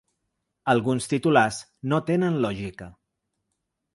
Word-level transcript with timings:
Alguns 0.71 1.07
titulars 1.11 1.59
no 1.93 2.01
tenen 2.09 2.39
lògica. 2.47 2.91